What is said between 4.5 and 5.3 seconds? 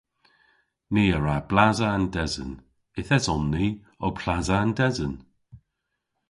an desen.